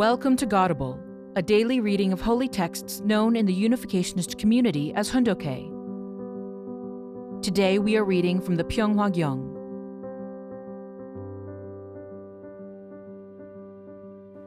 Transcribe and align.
Welcome 0.00 0.34
to 0.36 0.46
Godable, 0.46 0.98
a 1.36 1.42
daily 1.42 1.78
reading 1.78 2.10
of 2.10 2.22
holy 2.22 2.48
texts 2.48 3.00
known 3.00 3.36
in 3.36 3.44
the 3.44 3.54
Unificationist 3.54 4.38
community 4.38 4.94
as 4.94 5.10
Hundoke. 5.10 5.68
Today 7.42 7.78
we 7.78 7.98
are 7.98 8.04
reading 8.06 8.40
from 8.40 8.56
the 8.56 8.64
Pyeonghwa 8.64 9.12
Gyeong. 9.12 9.42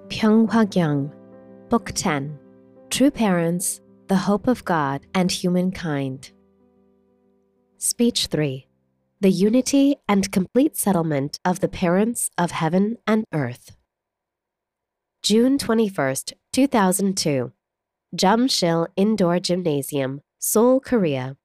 Pyeonghwa 0.07 0.65
Gyeong, 0.65 1.13
Book 1.69 1.91
10 1.93 2.39
True 2.89 3.11
Parents, 3.11 3.79
the 4.07 4.15
Hope 4.15 4.47
of 4.47 4.65
God 4.65 5.05
and 5.13 5.31
Humankind. 5.31 6.31
Speech 7.77 8.25
3 8.25 8.65
The 9.21 9.29
Unity 9.29 9.97
and 10.09 10.31
Complete 10.31 10.75
Settlement 10.77 11.39
of 11.45 11.59
the 11.59 11.69
Parents 11.69 12.31
of 12.39 12.49
Heaven 12.49 12.97
and 13.05 13.25
Earth. 13.31 13.75
June 15.23 15.57
21, 15.57 16.15
2002. 16.51 17.53
Jamsil 18.13 18.87
Indoor 18.97 19.39
Gymnasium, 19.39 20.19
Seoul, 20.37 20.81
Korea. 20.81 21.37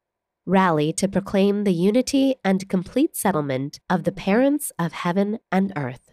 Rally 0.44 0.92
to 0.94 1.06
proclaim 1.06 1.62
the 1.62 1.72
unity 1.72 2.34
and 2.42 2.68
complete 2.68 3.14
settlement 3.14 3.78
of 3.88 4.02
the 4.02 4.10
parents 4.10 4.72
of 4.80 4.90
heaven 4.90 5.38
and 5.52 5.72
earth. 5.76 6.10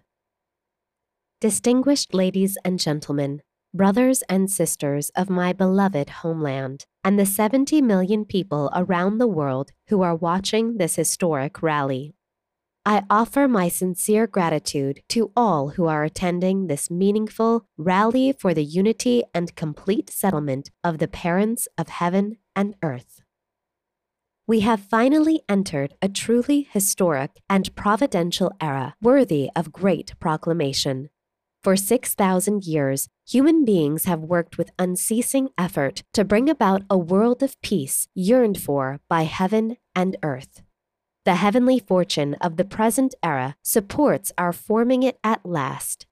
Distinguished 1.41 2.13
ladies 2.13 2.55
and 2.63 2.77
gentlemen, 2.77 3.41
brothers 3.73 4.21
and 4.29 4.51
sisters 4.51 5.09
of 5.15 5.31
my 5.31 5.51
beloved 5.51 6.11
homeland, 6.21 6.85
and 7.03 7.17
the 7.17 7.25
70 7.25 7.81
million 7.81 8.25
people 8.25 8.69
around 8.75 9.17
the 9.17 9.25
world 9.25 9.71
who 9.87 10.03
are 10.03 10.15
watching 10.15 10.77
this 10.77 10.97
historic 10.97 11.63
rally. 11.63 12.13
I 12.87 13.03
offer 13.09 13.47
my 13.47 13.67
sincere 13.67 14.27
gratitude 14.27 15.01
to 15.09 15.31
all 15.35 15.69
who 15.69 15.87
are 15.87 16.03
attending 16.03 16.67
this 16.67 16.91
meaningful 16.91 17.65
rally 17.77 18.31
for 18.31 18.53
the 18.53 18.63
unity 18.63 19.23
and 19.33 19.55
complete 19.55 20.11
settlement 20.11 20.69
of 20.83 20.99
the 20.99 21.07
parents 21.07 21.67
of 21.79 21.89
heaven 21.89 22.37
and 22.55 22.75
earth. 22.83 23.23
We 24.45 24.59
have 24.59 24.81
finally 24.81 25.41
entered 25.49 25.95
a 25.99 26.09
truly 26.09 26.67
historic 26.69 27.41
and 27.49 27.75
providential 27.75 28.51
era 28.61 28.93
worthy 29.01 29.49
of 29.55 29.71
great 29.71 30.13
proclamation. 30.19 31.09
For 31.63 31.75
6,000 31.75 32.67
years, 32.67 33.09
human 33.27 33.65
beings 33.65 34.05
have 34.05 34.19
worked 34.19 34.59
with 34.59 34.69
unceasing 34.77 35.49
effort 35.57 36.03
to 36.13 36.23
bring 36.23 36.47
about 36.47 36.83
a 36.87 36.99
world 36.99 37.41
of 37.41 37.59
peace 37.63 38.07
yearned 38.13 38.61
for 38.61 38.99
by 39.09 39.23
heaven 39.23 39.77
and 39.95 40.15
earth. 40.21 40.61
The 41.25 41.35
heavenly 41.35 41.79
fortune 41.79 42.35
of 42.35 42.55
the 42.55 42.63
present 42.63 43.15
era 43.23 43.55
supports 43.63 44.31
our 44.37 44.53
forming 44.53 45.01
it 45.01 45.17
at 45.23 45.43
last. 45.43 46.05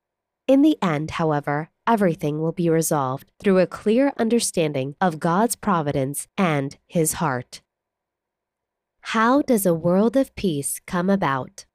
In 0.47 0.63
the 0.63 0.75
end, 0.81 1.11
however, 1.11 1.69
everything 1.85 2.41
will 2.41 2.51
be 2.51 2.67
resolved 2.67 3.31
through 3.39 3.59
a 3.59 3.67
clear 3.67 4.11
understanding 4.17 4.95
of 4.99 5.19
God's 5.19 5.55
providence 5.55 6.27
and 6.35 6.77
His 6.87 7.13
heart. 7.13 7.61
How 9.01 9.43
does 9.43 9.67
a 9.67 9.73
world 9.75 10.17
of 10.17 10.33
peace 10.33 10.81
come 10.87 11.11
about? 11.11 11.67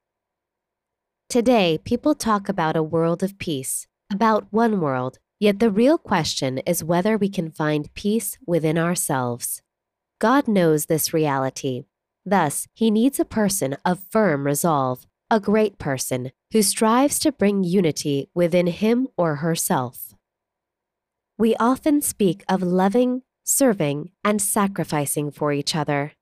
Today, 1.29 1.79
people 1.85 2.15
talk 2.15 2.49
about 2.49 2.75
a 2.75 2.83
world 2.83 3.23
of 3.23 3.39
peace, 3.39 3.87
about 4.11 4.47
one 4.51 4.81
world, 4.81 5.17
yet 5.39 5.59
the 5.59 5.71
real 5.71 5.97
question 5.97 6.57
is 6.65 6.83
whether 6.83 7.17
we 7.17 7.29
can 7.29 7.51
find 7.51 7.93
peace 7.93 8.37
within 8.45 8.77
ourselves. 8.77 9.61
God 10.19 10.49
knows 10.49 10.87
this 10.87 11.13
reality 11.13 11.85
Thus, 12.29 12.67
he 12.75 12.91
needs 12.91 13.19
a 13.19 13.25
person 13.25 13.75
of 13.83 14.05
firm 14.11 14.45
resolve, 14.45 15.07
a 15.31 15.39
great 15.39 15.79
person 15.79 16.31
who 16.51 16.61
strives 16.61 17.17
to 17.19 17.31
bring 17.31 17.63
unity 17.63 18.29
within 18.35 18.67
him 18.67 19.07
or 19.17 19.37
herself. 19.37 20.13
We 21.39 21.55
often 21.55 22.03
speak 22.03 22.43
of 22.47 22.61
loving, 22.61 23.23
serving, 23.43 24.11
and 24.23 24.39
sacrificing 24.39 25.31
for 25.31 25.51
each 25.51 25.75
other. 25.75 26.13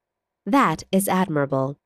That 0.45 0.83
is 0.93 1.09
admirable. 1.09 1.77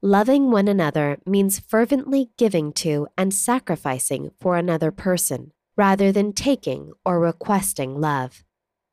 Loving 0.00 0.50
one 0.50 0.68
another 0.68 1.18
means 1.26 1.58
fervently 1.58 2.30
giving 2.38 2.72
to 2.84 3.08
and 3.18 3.34
sacrificing 3.34 4.30
for 4.40 4.56
another 4.56 4.90
person, 4.90 5.52
rather 5.76 6.12
than 6.12 6.32
taking 6.32 6.92
or 7.04 7.20
requesting 7.20 8.00
love. 8.00 8.42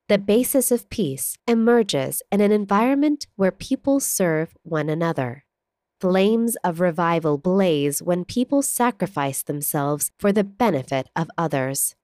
The 0.10 0.18
basis 0.18 0.70
of 0.70 0.90
peace 0.90 1.38
emerges 1.48 2.22
in 2.30 2.42
an 2.42 2.52
environment 2.52 3.26
where 3.38 3.54
people 3.54 4.02
serve 4.02 4.54
one 4.64 4.90
another. 4.90 5.46
Flames 6.02 6.58
of 6.58 6.82
revival 6.82 7.38
blaze 7.38 8.04
when 8.04 8.26
people 8.26 8.62
sacrifice 8.62 9.44
themselves 9.44 10.12
for 10.20 10.34
the 10.34 10.44
benefit 10.44 11.08
of 11.16 11.30
others. 11.38 11.96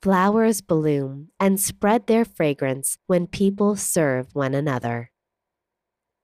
Flowers 0.00 0.60
bloom 0.60 1.30
and 1.40 1.60
spread 1.60 2.06
their 2.06 2.24
fragrance 2.24 2.98
when 3.08 3.26
people 3.26 3.74
serve 3.74 4.32
one 4.32 4.54
another. 4.54 5.10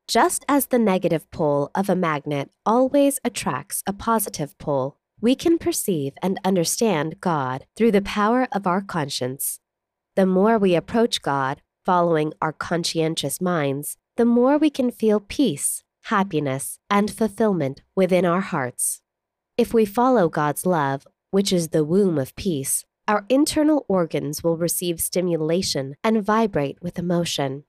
Just 0.06 0.44
as 0.48 0.66
the 0.66 0.78
negative 0.78 1.28
pole 1.32 1.72
of 1.74 1.90
a 1.90 1.96
magnet 1.96 2.50
always 2.64 3.18
attracts 3.24 3.82
a 3.84 3.92
positive 3.92 4.56
pole, 4.58 4.98
we 5.20 5.34
can 5.34 5.58
perceive 5.58 6.12
and 6.22 6.38
understand 6.44 7.20
God 7.20 7.66
through 7.76 7.90
the 7.90 8.00
power 8.00 8.46
of 8.52 8.68
our 8.68 8.80
conscience 8.80 9.58
the 10.16 10.26
more 10.26 10.58
we 10.58 10.74
approach 10.74 11.22
God, 11.22 11.62
following 11.84 12.32
our 12.42 12.52
conscientious 12.52 13.40
minds, 13.40 13.96
the 14.16 14.24
more 14.24 14.58
we 14.58 14.70
can 14.70 14.90
feel 14.90 15.20
peace, 15.20 15.84
happiness, 16.04 16.78
and 16.90 17.10
fulfillment 17.10 17.82
within 17.94 18.24
our 18.24 18.40
hearts. 18.40 19.02
If 19.58 19.74
we 19.74 19.84
follow 19.84 20.28
God's 20.28 20.66
love, 20.66 21.06
which 21.30 21.52
is 21.52 21.68
the 21.68 21.84
womb 21.84 22.18
of 22.18 22.34
peace, 22.34 22.84
our 23.06 23.24
internal 23.28 23.84
organs 23.88 24.42
will 24.42 24.56
receive 24.56 25.00
stimulation 25.00 25.94
and 26.02 26.24
vibrate 26.24 26.78
with 26.82 26.98
emotion. 26.98 27.64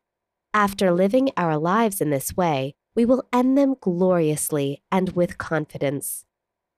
After 0.53 0.91
living 0.91 1.29
our 1.37 1.57
lives 1.57 2.01
in 2.01 2.09
this 2.09 2.35
way, 2.35 2.75
we 2.95 3.05
will 3.05 3.27
end 3.31 3.57
them 3.57 3.75
gloriously 3.79 4.81
and 4.91 5.09
with 5.09 5.37
confidence. 5.37 6.25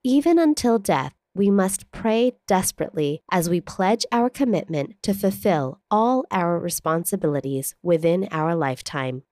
Even 0.04 0.40
until 0.40 0.80
death, 0.80 1.14
we 1.40 1.50
must 1.50 1.90
pray 1.94 2.34
desperately 2.48 3.24
as 3.32 3.50
we 3.50 3.62
pledge 3.62 4.06
our 4.12 4.30
commitment 4.30 4.94
to 5.02 5.14
fulfill 5.14 5.80
all 5.90 6.26
our 6.32 6.60
responsibilities 6.60 7.76
within 7.82 8.28
our 8.30 8.54
lifetime. 8.54 9.24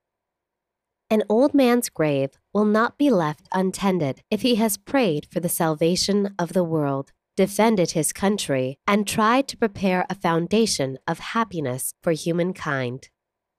An 1.09 1.23
old 1.27 1.53
man's 1.53 1.89
grave 1.89 2.29
will 2.53 2.63
not 2.63 2.97
be 2.97 3.09
left 3.09 3.49
untended 3.51 4.21
if 4.31 4.41
he 4.41 4.55
has 4.55 4.77
prayed 4.77 5.27
for 5.29 5.41
the 5.41 5.49
salvation 5.49 6.33
of 6.39 6.53
the 6.53 6.63
world, 6.63 7.11
defended 7.35 7.91
his 7.91 8.13
country, 8.13 8.79
and 8.87 9.05
tried 9.05 9.49
to 9.49 9.57
prepare 9.57 10.05
a 10.09 10.15
foundation 10.15 10.97
of 11.09 11.19
happiness 11.35 11.93
for 12.01 12.13
humankind. 12.13 13.09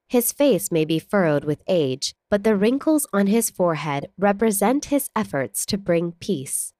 His 0.07 0.31
face 0.31 0.71
may 0.71 0.85
be 0.85 0.97
furrowed 0.97 1.43
with 1.43 1.61
age, 1.67 2.15
but 2.31 2.43
the 2.43 2.55
wrinkles 2.55 3.05
on 3.13 3.27
his 3.27 3.51
forehead 3.51 4.09
represent 4.17 4.85
his 4.85 5.11
efforts 5.15 5.67
to 5.67 5.77
bring 5.77 6.13
peace. 6.13 6.73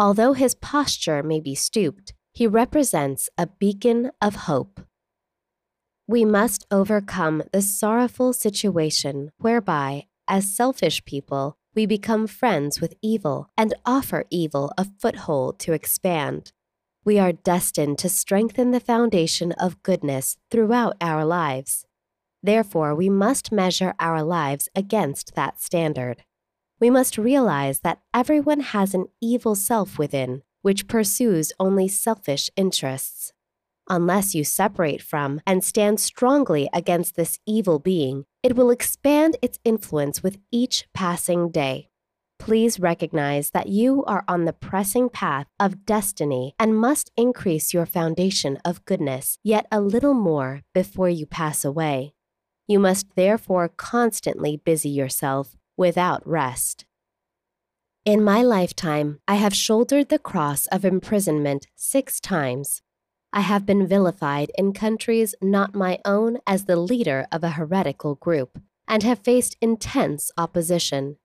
Although 0.00 0.32
his 0.32 0.54
posture 0.54 1.22
may 1.22 1.40
be 1.40 1.54
stooped, 1.54 2.14
he 2.32 2.46
represents 2.46 3.28
a 3.36 3.46
beacon 3.46 4.12
of 4.22 4.46
hope. 4.48 4.80
We 6.08 6.24
must 6.24 6.66
overcome 6.70 7.42
the 7.52 7.60
sorrowful 7.60 8.32
situation 8.32 9.30
whereby, 9.36 10.06
as 10.26 10.56
selfish 10.56 11.04
people, 11.04 11.58
we 11.74 11.84
become 11.84 12.26
friends 12.26 12.80
with 12.80 12.94
evil 13.02 13.50
and 13.58 13.74
offer 13.84 14.24
evil 14.30 14.72
a 14.78 14.86
foothold 14.98 15.58
to 15.58 15.74
expand. 15.74 16.52
We 17.04 17.18
are 17.18 17.32
destined 17.32 17.98
to 17.98 18.08
strengthen 18.08 18.70
the 18.70 18.80
foundation 18.80 19.52
of 19.52 19.82
goodness 19.82 20.38
throughout 20.50 20.96
our 21.02 21.26
lives. 21.26 21.84
Therefore, 22.42 22.94
we 22.94 23.10
must 23.10 23.52
measure 23.52 23.92
our 24.00 24.22
lives 24.22 24.66
against 24.74 25.34
that 25.34 25.60
standard 25.60 26.24
we 26.80 26.88
must 26.90 27.18
realize 27.18 27.80
that 27.80 28.00
everyone 28.14 28.60
has 28.60 28.94
an 28.94 29.06
evil 29.20 29.54
self 29.54 29.98
within, 29.98 30.42
which 30.62 30.88
pursues 30.88 31.52
only 31.60 31.86
selfish 31.86 32.50
interests. 32.56 33.32
Unless 33.88 34.34
you 34.34 34.44
separate 34.44 35.02
from 35.02 35.40
and 35.46 35.62
stand 35.62 36.00
strongly 36.00 36.70
against 36.72 37.16
this 37.16 37.38
evil 37.46 37.78
being, 37.78 38.24
it 38.42 38.56
will 38.56 38.70
expand 38.70 39.36
its 39.42 39.58
influence 39.64 40.22
with 40.22 40.38
each 40.50 40.86
passing 40.94 41.50
day. 41.50 41.88
Please 42.38 42.80
recognize 42.80 43.50
that 43.50 43.68
you 43.68 44.02
are 44.04 44.24
on 44.26 44.46
the 44.46 44.52
pressing 44.54 45.10
path 45.10 45.46
of 45.58 45.84
destiny 45.84 46.54
and 46.58 46.78
must 46.78 47.10
increase 47.14 47.74
your 47.74 47.84
foundation 47.84 48.58
of 48.64 48.84
goodness 48.86 49.36
yet 49.44 49.66
a 49.70 49.80
little 49.80 50.14
more 50.14 50.62
before 50.72 51.10
you 51.10 51.26
pass 51.26 51.64
away. 51.64 52.14
You 52.66 52.78
must 52.78 53.14
therefore 53.14 53.68
constantly 53.68 54.56
busy 54.56 54.88
yourself 54.88 55.56
without 55.80 56.22
rest. 56.28 56.84
In 58.04 58.22
my 58.22 58.42
lifetime, 58.42 59.18
I 59.26 59.36
have 59.36 59.54
shouldered 59.54 60.10
the 60.10 60.18
cross 60.18 60.66
of 60.66 60.84
imprisonment 60.84 61.66
six 61.74 62.20
times. 62.20 62.82
I 63.32 63.40
have 63.40 63.64
been 63.64 63.86
vilified 63.86 64.52
in 64.58 64.74
countries 64.74 65.34
not 65.40 65.74
my 65.74 65.98
own 66.04 66.36
as 66.46 66.66
the 66.66 66.76
leader 66.76 67.26
of 67.32 67.42
a 67.42 67.56
heretical 67.58 68.14
group, 68.16 68.60
and 68.86 69.02
have 69.04 69.20
faced 69.20 69.56
intense 69.62 70.30
opposition. 70.36 71.16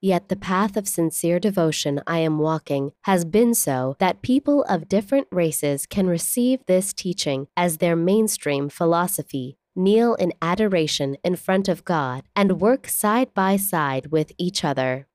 Yet 0.00 0.28
the 0.28 0.34
path 0.34 0.76
of 0.76 0.88
sincere 0.88 1.38
devotion 1.38 2.02
I 2.04 2.18
am 2.18 2.38
walking 2.38 2.90
has 3.02 3.24
been 3.24 3.54
so 3.54 3.94
that 4.00 4.22
people 4.22 4.64
of 4.64 4.88
different 4.88 5.28
races 5.30 5.86
can 5.86 6.08
receive 6.08 6.66
this 6.66 6.92
teaching 6.92 7.46
as 7.56 7.76
their 7.76 7.94
mainstream 7.94 8.70
philosophy, 8.70 9.56
kneel 9.74 10.14
in 10.14 10.32
adoration 10.42 11.16
in 11.24 11.36
front 11.36 11.68
of 11.68 11.84
God, 11.84 12.24
and 12.34 12.60
work 12.60 12.88
side 12.88 13.32
by 13.34 13.56
side 13.56 14.06
with 14.10 14.32
each 14.38 14.64
other. 14.64 15.06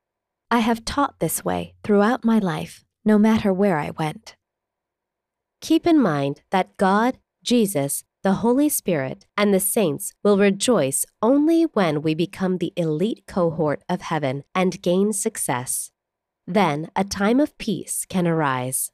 I 0.49 0.59
have 0.59 0.85
taught 0.85 1.19
this 1.19 1.43
way 1.43 1.75
throughout 1.83 2.23
my 2.23 2.39
life, 2.39 2.85
no 3.03 3.17
matter 3.17 3.51
where 3.51 3.77
I 3.77 3.91
went. 3.91 4.35
Keep 5.61 5.87
in 5.87 5.99
mind 5.99 6.41
that 6.51 6.77
God, 6.77 7.17
Jesus, 7.43 8.03
the 8.23 8.33
Holy 8.33 8.69
Spirit, 8.69 9.25
and 9.37 9.53
the 9.53 9.59
saints 9.59 10.13
will 10.23 10.37
rejoice 10.37 11.05
only 11.21 11.63
when 11.63 12.01
we 12.01 12.15
become 12.15 12.57
the 12.57 12.73
elite 12.75 13.23
cohort 13.27 13.83
of 13.87 14.01
heaven 14.01 14.43
and 14.53 14.81
gain 14.81 15.13
success. 15.13 15.91
Then 16.47 16.89
a 16.95 17.03
time 17.03 17.39
of 17.39 17.57
peace 17.57 18.05
can 18.07 18.27
arise. 18.27 18.91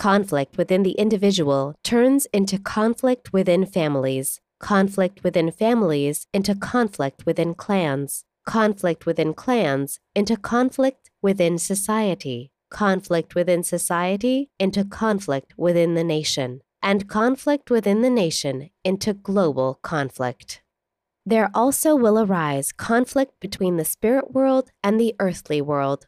Conflict 0.00 0.56
within 0.56 0.82
the 0.82 0.92
individual 0.92 1.74
turns 1.84 2.24
into 2.32 2.58
conflict 2.58 3.34
within 3.34 3.66
families, 3.66 4.40
conflict 4.58 5.22
within 5.22 5.50
families 5.50 6.26
into 6.32 6.54
conflict 6.54 7.26
within 7.26 7.52
clans, 7.52 8.24
conflict 8.46 9.04
within 9.04 9.34
clans 9.34 10.00
into 10.14 10.38
conflict 10.38 11.10
within 11.20 11.58
society, 11.58 12.50
conflict 12.70 13.34
within 13.34 13.62
society 13.62 14.48
into 14.58 14.86
conflict 14.86 15.52
within 15.58 15.92
the 15.92 16.04
nation 16.04 16.62
and 16.82 17.06
conflict 17.06 17.70
within 17.70 18.00
the 18.00 18.08
nation 18.08 18.70
into 18.82 19.12
global 19.12 19.80
conflict. 19.82 20.62
There 21.26 21.50
also 21.52 21.94
will 21.94 22.18
arise 22.18 22.72
conflict 22.72 23.38
between 23.38 23.76
the 23.76 23.84
spirit 23.84 24.32
world 24.32 24.70
and 24.82 24.98
the 24.98 25.14
earthly 25.20 25.60
world. 25.60 26.06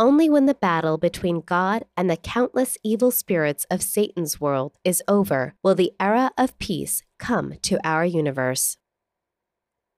Only 0.00 0.30
when 0.30 0.46
the 0.46 0.54
battle 0.54 0.96
between 0.96 1.40
God 1.40 1.84
and 1.96 2.08
the 2.08 2.16
countless 2.16 2.78
evil 2.84 3.10
spirits 3.10 3.66
of 3.68 3.82
Satan's 3.82 4.40
world 4.40 4.78
is 4.84 5.02
over 5.08 5.54
will 5.60 5.74
the 5.74 5.92
era 5.98 6.30
of 6.38 6.56
peace 6.60 7.02
come 7.18 7.54
to 7.62 7.84
our 7.84 8.04
universe. 8.04 8.76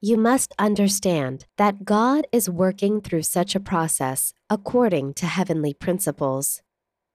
You 0.00 0.16
must 0.16 0.54
understand 0.58 1.44
that 1.58 1.84
God 1.84 2.26
is 2.32 2.48
working 2.48 3.02
through 3.02 3.24
such 3.24 3.54
a 3.54 3.60
process 3.60 4.32
according 4.48 5.12
to 5.14 5.26
heavenly 5.26 5.74
principles. 5.74 6.62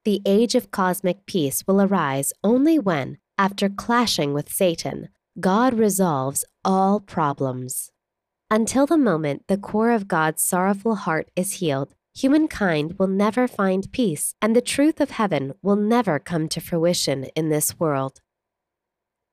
The 0.04 0.22
age 0.24 0.54
of 0.54 0.70
cosmic 0.70 1.26
peace 1.26 1.64
will 1.66 1.82
arise 1.82 2.32
only 2.44 2.78
when, 2.78 3.18
after 3.36 3.68
clashing 3.68 4.32
with 4.32 4.52
Satan, 4.52 5.08
God 5.40 5.74
resolves 5.74 6.44
all 6.64 7.00
problems. 7.00 7.90
Until 8.48 8.86
the 8.86 8.96
moment 8.96 9.42
the 9.48 9.58
core 9.58 9.90
of 9.90 10.06
God's 10.06 10.40
sorrowful 10.40 10.94
heart 10.94 11.32
is 11.34 11.54
healed, 11.54 11.95
humankind 12.16 12.94
will 12.98 13.06
never 13.06 13.46
find 13.46 13.92
peace, 13.92 14.34
and 14.40 14.56
the 14.56 14.60
truth 14.62 15.00
of 15.00 15.10
heaven 15.10 15.52
will 15.62 15.76
never 15.76 16.18
come 16.18 16.48
to 16.48 16.60
fruition 16.60 17.24
in 17.36 17.50
this 17.50 17.78
world. 17.78 18.20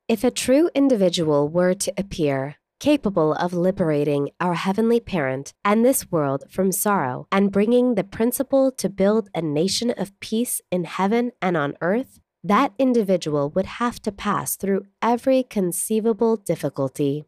If 0.09 0.23
a 0.23 0.31
true 0.31 0.69
individual 0.75 1.47
were 1.47 1.73
to 1.75 1.93
appear, 1.97 2.57
capable 2.81 3.33
of 3.35 3.53
liberating 3.53 4.29
our 4.41 4.55
Heavenly 4.55 4.99
Parent 4.99 5.53
and 5.63 5.85
this 5.85 6.11
world 6.11 6.43
from 6.49 6.73
sorrow 6.73 7.25
and 7.31 7.53
bringing 7.53 7.95
the 7.95 8.03
principle 8.03 8.69
to 8.73 8.89
build 8.89 9.29
a 9.33 9.41
nation 9.41 9.91
of 9.91 10.19
peace 10.19 10.59
in 10.69 10.83
heaven 10.83 11.31
and 11.41 11.55
on 11.55 11.77
earth, 11.79 12.19
that 12.43 12.73
individual 12.77 13.49
would 13.51 13.65
have 13.65 14.01
to 14.01 14.11
pass 14.11 14.57
through 14.57 14.83
every 15.01 15.43
conceivable 15.43 16.35
difficulty. 16.35 17.23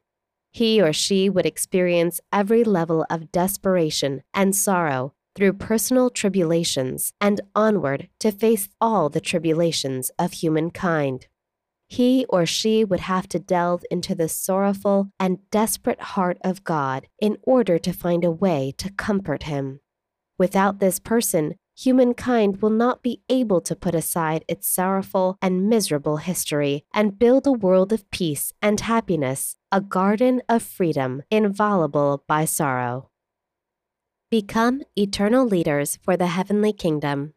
He 0.51 0.81
or 0.81 0.91
she 0.91 1.29
would 1.29 1.45
experience 1.45 2.19
every 2.33 2.65
level 2.65 3.05
of 3.09 3.31
desperation 3.31 4.23
and 4.33 4.53
sorrow 4.53 5.14
through 5.35 5.53
personal 5.53 6.09
tribulations 6.09 7.13
and 7.19 7.41
onward 7.55 8.09
to 8.19 8.31
face 8.31 8.69
all 8.79 9.09
the 9.09 9.21
tribulations 9.21 10.11
of 10.17 10.33
humankind 10.33 11.27
he 11.87 12.25
or 12.29 12.45
she 12.45 12.83
would 12.83 13.01
have 13.01 13.27
to 13.29 13.39
delve 13.39 13.83
into 13.91 14.15
the 14.15 14.29
sorrowful 14.29 15.11
and 15.19 15.49
desperate 15.51 16.01
heart 16.01 16.37
of 16.43 16.63
God 16.63 17.07
in 17.19 17.37
order 17.43 17.77
to 17.79 17.93
find 17.93 18.23
a 18.23 18.31
way 18.31 18.73
to 18.77 18.91
comfort 18.91 19.43
him. 19.43 19.79
Without 20.37 20.79
this 20.79 20.99
person, 20.99 21.55
humankind 21.77 22.61
will 22.61 22.71
not 22.71 23.03
be 23.03 23.21
able 23.29 23.61
to 23.61 23.75
put 23.75 23.95
aside 23.95 24.43
its 24.47 24.67
sorrowful 24.67 25.37
and 25.41 25.69
miserable 25.69 26.17
history 26.17 26.83
and 26.93 27.19
build 27.19 27.45
a 27.45 27.51
world 27.51 27.93
of 27.93 28.09
peace 28.11 28.51
and 28.61 28.79
happiness, 28.81 29.55
a 29.71 29.79
garden 29.79 30.41
of 30.49 30.63
freedom 30.63 31.21
inviolable 31.29 32.23
by 32.27 32.45
sorrow. 32.45 33.09
Become 34.41 34.81
eternal 34.97 35.45
leaders 35.45 35.97
for 36.03 36.17
the 36.17 36.27
heavenly 36.27 36.73
kingdom. 36.73 37.35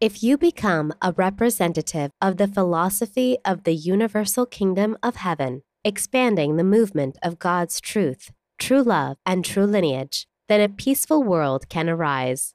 If 0.00 0.22
you 0.22 0.38
become 0.38 0.94
a 1.02 1.12
representative 1.12 2.12
of 2.18 2.38
the 2.38 2.48
philosophy 2.48 3.36
of 3.44 3.64
the 3.64 3.74
universal 3.74 4.46
kingdom 4.46 4.96
of 5.02 5.16
heaven, 5.16 5.60
expanding 5.84 6.56
the 6.56 6.64
movement 6.64 7.18
of 7.22 7.38
God's 7.38 7.78
truth, 7.78 8.32
true 8.58 8.82
love, 8.82 9.18
and 9.26 9.44
true 9.44 9.66
lineage, 9.66 10.26
then 10.48 10.62
a 10.62 10.70
peaceful 10.70 11.22
world 11.22 11.68
can 11.68 11.90
arise. 11.90 12.54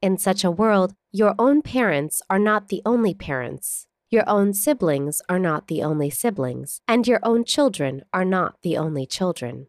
In 0.00 0.16
such 0.16 0.44
a 0.44 0.50
world, 0.52 0.94
your 1.10 1.34
own 1.40 1.60
parents 1.60 2.22
are 2.30 2.38
not 2.38 2.68
the 2.68 2.82
only 2.86 3.14
parents, 3.14 3.88
your 4.12 4.28
own 4.28 4.54
siblings 4.54 5.20
are 5.28 5.40
not 5.40 5.66
the 5.66 5.82
only 5.82 6.08
siblings, 6.08 6.80
and 6.86 7.08
your 7.08 7.18
own 7.24 7.44
children 7.44 8.04
are 8.12 8.24
not 8.24 8.62
the 8.62 8.76
only 8.76 9.06
children. 9.06 9.66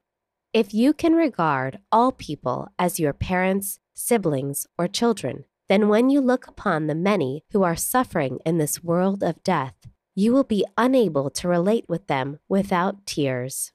If 0.56 0.74
you 0.74 0.94
can 0.94 1.16
regard 1.16 1.80
all 1.92 2.14
people 2.14 2.70
as 2.80 2.98
your 2.98 3.12
parents, 3.12 3.80
siblings, 3.94 4.66
or 4.78 4.88
children, 4.88 5.44
then 5.68 5.90
when 5.90 6.10
you 6.10 6.22
look 6.22 6.48
upon 6.48 6.88
the 6.88 6.96
many 6.96 7.44
who 7.52 7.64
are 7.64 7.76
suffering 7.76 8.40
in 8.46 8.58
this 8.58 8.82
world 8.82 9.22
of 9.22 9.44
death, 9.44 9.74
you 10.16 10.32
will 10.32 10.46
be 10.46 10.64
unable 10.78 11.30
to 11.32 11.50
relate 11.50 11.84
with 11.90 12.08
them 12.08 12.40
without 12.48 13.06
tears. 13.06 13.74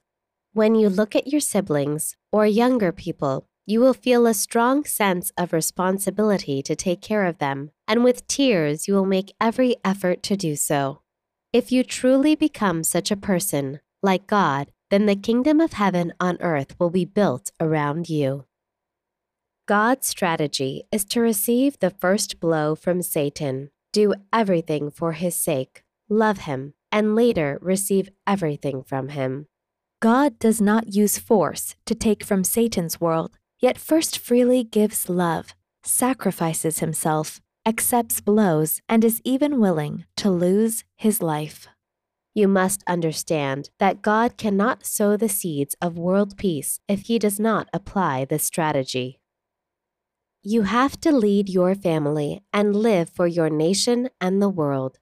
When 0.53 0.73
you 0.73 0.89
look 0.89 1.15
at 1.15 1.27
your 1.27 1.39
siblings 1.39 2.17
or 2.31 2.47
younger 2.47 2.91
people, 2.91 3.45
you 3.67 3.79
will 3.79 3.93
feel 3.93 4.25
a 4.25 4.33
strong 4.33 4.83
sense 4.83 5.31
of 5.37 5.53
responsibility 5.53 6.63
to 6.63 6.75
take 6.75 6.99
care 6.99 7.27
of 7.27 7.37
them, 7.37 7.69
and 7.87 8.03
with 8.03 8.25
tears, 8.25 8.87
you 8.87 8.95
will 8.95 9.05
make 9.05 9.35
every 9.39 9.75
effort 9.85 10.23
to 10.23 10.35
do 10.35 10.55
so. 10.55 11.03
If 11.53 11.71
you 11.71 11.83
truly 11.83 12.33
become 12.33 12.83
such 12.83 13.11
a 13.11 13.15
person, 13.15 13.81
like 14.01 14.25
God, 14.25 14.71
then 14.91 15.05
the 15.05 15.15
kingdom 15.15 15.61
of 15.61 15.73
heaven 15.73 16.13
on 16.19 16.37
earth 16.41 16.75
will 16.77 16.89
be 16.89 17.05
built 17.05 17.49
around 17.59 18.09
you. 18.09 18.45
God's 19.65 20.05
strategy 20.05 20.83
is 20.91 21.05
to 21.05 21.21
receive 21.21 21.79
the 21.79 21.89
first 21.89 22.41
blow 22.41 22.75
from 22.75 23.01
Satan, 23.01 23.71
do 23.93 24.13
everything 24.33 24.91
for 24.91 25.13
his 25.13 25.33
sake, 25.33 25.83
love 26.09 26.39
him, 26.39 26.73
and 26.91 27.15
later 27.15 27.57
receive 27.61 28.09
everything 28.27 28.83
from 28.83 29.09
him. 29.09 29.47
God 30.01 30.37
does 30.39 30.59
not 30.59 30.93
use 30.93 31.17
force 31.17 31.75
to 31.85 31.95
take 31.95 32.23
from 32.25 32.43
Satan's 32.43 32.99
world, 32.99 33.37
yet 33.59 33.77
first 33.77 34.19
freely 34.19 34.61
gives 34.63 35.07
love, 35.07 35.55
sacrifices 35.83 36.79
himself, 36.79 37.39
accepts 37.65 38.19
blows, 38.19 38.81
and 38.89 39.05
is 39.05 39.21
even 39.23 39.61
willing 39.61 40.03
to 40.17 40.29
lose 40.29 40.83
his 40.97 41.21
life. 41.21 41.69
You 42.33 42.47
must 42.47 42.81
understand 42.87 43.69
that 43.79 44.01
God 44.01 44.37
cannot 44.37 44.85
sow 44.85 45.17
the 45.17 45.27
seeds 45.27 45.75
of 45.81 45.97
world 45.97 46.37
peace 46.37 46.79
if 46.87 47.01
he 47.01 47.19
does 47.19 47.39
not 47.39 47.67
apply 47.73 48.23
this 48.23 48.45
strategy. 48.45 49.19
You 50.41 50.63
have 50.63 50.99
to 51.01 51.11
lead 51.11 51.49
your 51.49 51.75
family 51.75 52.41
and 52.53 52.75
live 52.75 53.09
for 53.09 53.27
your 53.27 53.49
nation 53.49 54.09
and 54.21 54.41
the 54.41 54.49
world. 54.49 54.97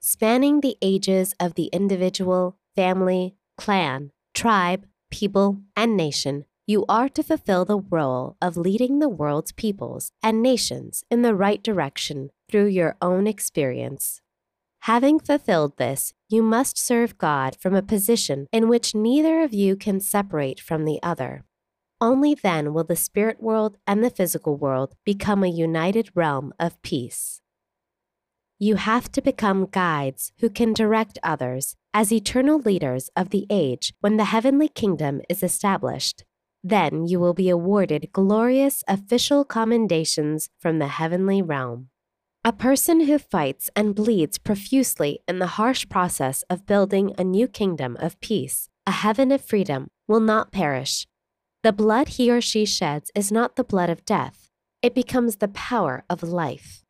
Spanning 0.00 0.60
the 0.60 0.76
ages 0.80 1.34
of 1.40 1.54
the 1.54 1.66
individual, 1.72 2.56
family, 2.76 3.34
clan, 3.56 4.12
tribe, 4.32 4.86
people, 5.10 5.58
and 5.76 5.96
nation, 5.96 6.44
you 6.64 6.84
are 6.88 7.08
to 7.08 7.22
fulfill 7.22 7.64
the 7.64 7.80
role 7.80 8.36
of 8.40 8.56
leading 8.56 9.00
the 9.00 9.08
world's 9.08 9.52
peoples 9.52 10.12
and 10.22 10.42
nations 10.42 11.02
in 11.10 11.22
the 11.22 11.34
right 11.34 11.62
direction 11.62 12.30
through 12.48 12.66
your 12.66 12.96
own 13.02 13.26
experience. 13.26 14.20
Having 14.88 15.20
fulfilled 15.20 15.76
this, 15.76 16.14
you 16.30 16.42
must 16.42 16.78
serve 16.78 17.18
God 17.18 17.58
from 17.60 17.74
a 17.74 17.82
position 17.82 18.46
in 18.50 18.70
which 18.70 18.94
neither 18.94 19.42
of 19.42 19.52
you 19.52 19.76
can 19.76 20.00
separate 20.00 20.60
from 20.60 20.86
the 20.86 20.98
other. 21.02 21.44
Only 22.00 22.34
then 22.34 22.72
will 22.72 22.84
the 22.84 22.96
spirit 22.96 23.42
world 23.42 23.76
and 23.86 24.02
the 24.02 24.08
physical 24.08 24.56
world 24.56 24.94
become 25.04 25.44
a 25.44 25.50
united 25.50 26.08
realm 26.14 26.54
of 26.58 26.80
peace. 26.80 27.42
You 28.58 28.76
have 28.76 29.12
to 29.12 29.20
become 29.20 29.68
guides 29.70 30.32
who 30.38 30.48
can 30.48 30.72
direct 30.72 31.18
others 31.22 31.76
as 31.92 32.10
eternal 32.10 32.58
leaders 32.58 33.10
of 33.14 33.28
the 33.28 33.46
age 33.50 33.92
when 34.00 34.16
the 34.16 34.32
heavenly 34.32 34.68
kingdom 34.68 35.20
is 35.28 35.42
established. 35.42 36.24
Then 36.64 37.06
you 37.06 37.20
will 37.20 37.34
be 37.34 37.50
awarded 37.50 38.08
glorious 38.14 38.82
official 38.88 39.44
commendations 39.44 40.48
from 40.58 40.78
the 40.78 40.88
heavenly 40.88 41.42
realm. 41.42 41.90
A 42.44 42.52
person 42.52 43.00
who 43.00 43.18
fights 43.18 43.68
and 43.74 43.94
bleeds 43.94 44.38
profusely 44.38 45.20
in 45.26 45.38
the 45.38 45.58
harsh 45.58 45.88
process 45.88 46.42
of 46.48 46.66
building 46.66 47.12
a 47.18 47.24
new 47.24 47.48
kingdom 47.48 47.96
of 48.00 48.18
peace, 48.20 48.68
a 48.86 48.90
heaven 48.92 49.32
of 49.32 49.44
freedom, 49.44 49.88
will 50.06 50.20
not 50.20 50.52
perish, 50.52 51.06
The 51.64 51.72
blood 51.72 52.08
he 52.10 52.30
or 52.30 52.40
she 52.40 52.64
sheds 52.64 53.10
is 53.16 53.32
not 53.32 53.56
the 53.56 53.64
blood 53.64 53.90
of 53.90 54.04
death, 54.04 54.48
it 54.80 54.94
becomes 54.94 55.36
the 55.36 55.48
power 55.48 56.04
of 56.08 56.22
life. 56.22 56.84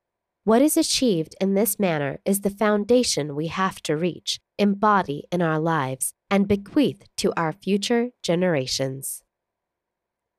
What 0.44 0.60
is 0.60 0.76
achieved 0.76 1.34
in 1.40 1.54
this 1.54 1.78
manner 1.78 2.18
is 2.26 2.42
the 2.42 2.50
foundation 2.50 3.34
we 3.34 3.46
have 3.46 3.80
to 3.82 3.96
reach, 3.96 4.40
embody 4.58 5.24
in 5.32 5.40
our 5.40 5.58
lives, 5.58 6.12
and 6.30 6.46
bequeath 6.46 7.08
to 7.16 7.32
our 7.34 7.52
future 7.52 8.10
generations. 8.22 9.22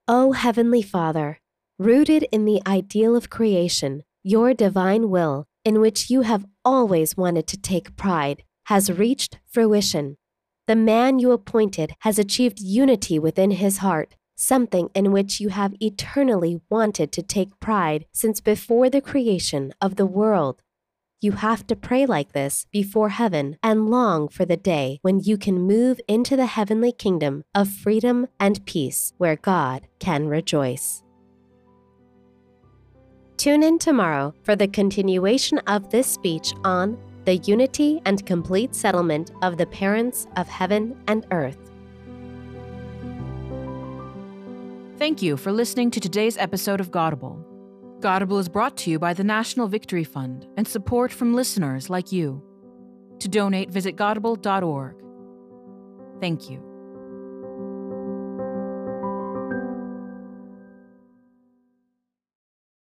O 0.08 0.32
Heavenly 0.34 0.84
Father, 0.84 1.40
rooted 1.80 2.28
in 2.32 2.46
the 2.46 2.62
ideal 2.68 3.16
of 3.16 3.30
creation, 3.32 4.04
your 4.30 4.54
divine 4.54 5.10
will, 5.10 5.48
in 5.66 5.82
which 5.82 6.12
you 6.12 6.22
have 6.22 6.46
always 6.64 7.18
wanted 7.18 7.48
to 7.48 7.58
take 7.58 7.96
pride, 7.96 8.44
has 8.66 8.92
reached 8.92 9.40
fruition. 9.48 10.18
The 10.68 10.76
man 10.76 11.18
you 11.18 11.32
appointed 11.32 11.94
has 12.02 12.20
achieved 12.20 12.60
unity 12.60 13.18
within 13.18 13.50
his 13.50 13.80
heart, 13.80 14.16
something 14.36 14.90
in 14.94 15.12
which 15.12 15.40
you 15.40 15.50
have 15.50 15.74
eternally 15.82 16.62
wanted 16.70 17.12
to 17.14 17.24
take 17.24 17.60
pride 17.60 18.06
since 18.14 18.40
before 18.40 18.88
the 18.88 19.02
creation 19.02 19.74
of 19.82 19.96
the 19.96 20.06
world. 20.06 20.62
You 21.22 21.32
have 21.32 21.66
to 21.66 21.76
pray 21.76 22.06
like 22.06 22.34
this 22.34 22.68
before 22.72 23.10
heaven 23.10 23.58
and 23.64 23.90
long 23.90 24.30
for 24.30 24.46
the 24.46 24.58
day 24.58 25.00
when 25.02 25.20
you 25.20 25.38
can 25.38 25.60
move 25.60 26.00
into 26.08 26.36
the 26.36 26.46
heavenly 26.46 26.92
kingdom 26.92 27.46
of 27.56 27.68
freedom 27.68 28.28
and 28.40 28.64
peace 28.68 29.12
where 29.18 29.36
God 29.36 29.88
can 29.98 30.28
rejoice. 30.28 31.04
Tune 33.40 33.64
in 33.64 33.80
tomorrow 33.80 34.36
for 34.44 34.58
the 34.58 34.68
continuation 34.68 35.60
of 35.60 35.92
this 35.92 36.08
speech 36.08 36.54
on 36.66 36.98
the 37.24 37.38
unity 37.38 38.02
and 38.04 38.26
complete 38.26 38.76
settlement 38.76 39.32
of 39.42 39.58
the 39.58 39.66
parents 39.66 40.28
of 40.36 40.50
heaven 40.50 41.02
and 41.08 41.26
earth. 41.32 41.72
Thank 44.98 45.22
you 45.22 45.38
for 45.38 45.54
listening 45.54 45.90
to 45.92 46.02
today's 46.02 46.36
episode 46.36 46.82
of 46.82 46.92
Godable. 46.92 47.42
Godable 48.02 48.42
is 48.42 48.50
brought 48.50 48.76
to 48.80 48.90
you 48.90 49.00
by 49.00 49.14
the 49.14 49.24
National 49.24 49.70
Victory 49.70 50.04
Fund 50.04 50.46
and 50.58 50.68
support 50.68 51.10
from 51.10 51.34
listeners 51.34 51.90
like 51.90 52.12
you. 52.12 52.44
To 53.20 53.30
donate, 53.30 53.70
visit 53.70 53.96
godable.org. 53.96 54.96
Thank 56.20 56.50
you. 56.50 56.69